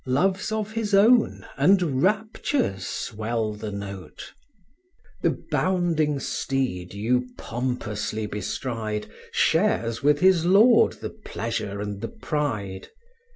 [0.07, 4.33] Loves of his own and raptures swell the note.
[5.21, 12.87] The bounding steed you pompously bestride, Shares with his lord the pleasure and the pride.